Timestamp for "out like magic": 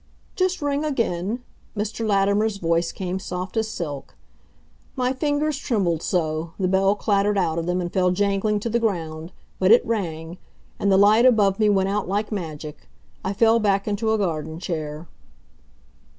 11.89-12.87